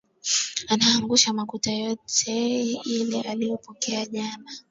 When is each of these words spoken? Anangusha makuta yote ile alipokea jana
Anangusha 0.67 1.33
makuta 1.33 1.71
yote 1.71 2.61
ile 2.71 3.21
alipokea 3.21 4.05
jana 4.05 4.51